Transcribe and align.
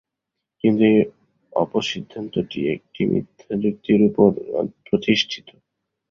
কিন্তু 0.63 0.81
এই 0.85 0.97
অপসিদ্ধান্তটি 1.53 2.59
একটি 2.75 3.01
মিথ্যা 3.11 3.53
যুক্তির 3.63 4.01
উপর 4.09 4.29
প্রতিষ্ঠিত। 4.85 5.47